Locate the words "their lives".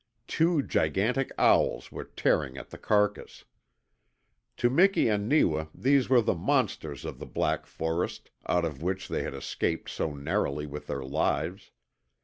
10.87-11.69